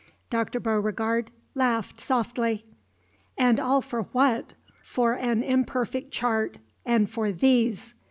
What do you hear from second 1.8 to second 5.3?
softly. "And all for what? For